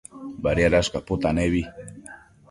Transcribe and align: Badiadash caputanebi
Badiadash 0.45 0.89
caputanebi 0.95 1.61